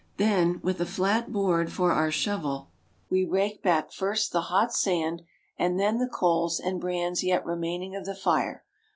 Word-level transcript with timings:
Then, 0.17 0.61
with 0.63 0.81
a 0.81 0.85
flat 0.87 1.31
board 1.31 1.71
for 1.71 1.91
our 1.91 2.09
shovel, 2.09 2.71
we 3.11 3.23
rake 3.23 3.61
back 3.61 3.91
first 3.91 4.31
the 4.31 4.41
hot 4.41 4.73
sand, 4.73 5.21
and 5.59 5.79
then 5.79 5.99
the 5.99 6.09
coals 6.09 6.59
and 6.59 6.81
brands 6.81 7.23
yet 7.23 7.45
remaining 7.45 7.95
of 7.95 8.05
the 8.05 8.15
fire. 8.15 8.63